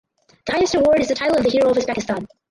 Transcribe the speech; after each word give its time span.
The 0.47 0.53
highest 0.53 0.73
award 0.73 0.99
is 1.01 1.09
the 1.09 1.13
title 1.13 1.37
of 1.37 1.43
the 1.43 1.51
Hero 1.51 1.69
of 1.69 1.77
Uzbekistan. 1.77 2.25